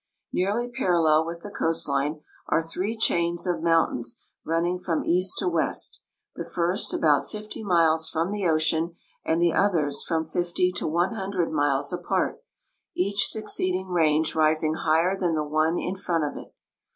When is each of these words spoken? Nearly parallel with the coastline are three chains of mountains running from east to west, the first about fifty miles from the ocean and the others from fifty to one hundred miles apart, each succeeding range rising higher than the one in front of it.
Nearly 0.33 0.67
parallel 0.67 1.27
with 1.27 1.41
the 1.43 1.51
coastline 1.51 2.21
are 2.47 2.63
three 2.63 2.97
chains 2.97 3.45
of 3.45 3.61
mountains 3.61 4.23
running 4.43 4.79
from 4.79 5.05
east 5.05 5.37
to 5.37 5.47
west, 5.47 6.01
the 6.35 6.43
first 6.43 6.91
about 6.91 7.29
fifty 7.29 7.63
miles 7.63 8.09
from 8.09 8.31
the 8.31 8.47
ocean 8.47 8.95
and 9.23 9.39
the 9.39 9.53
others 9.53 10.01
from 10.03 10.25
fifty 10.27 10.71
to 10.71 10.87
one 10.87 11.13
hundred 11.13 11.51
miles 11.51 11.93
apart, 11.93 12.41
each 12.95 13.27
succeeding 13.27 13.89
range 13.89 14.33
rising 14.33 14.73
higher 14.73 15.15
than 15.15 15.35
the 15.35 15.43
one 15.43 15.77
in 15.77 15.95
front 15.95 16.23
of 16.23 16.35
it. 16.35 16.51